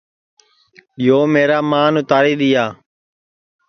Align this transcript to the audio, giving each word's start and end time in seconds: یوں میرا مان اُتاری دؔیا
یوں 1.05 1.23
میرا 1.33 1.59
مان 1.69 1.93
اُتاری 1.99 2.33
دؔیا 2.39 2.65